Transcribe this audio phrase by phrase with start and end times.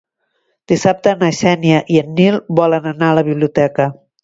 [0.71, 3.91] Dissabte na Xènia i en Nil volen anar a la biblioteca.